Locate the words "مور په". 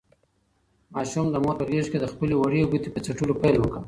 1.43-1.65